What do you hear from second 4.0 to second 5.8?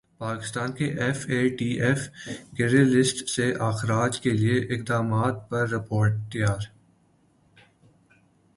کیلئے اقدامات پر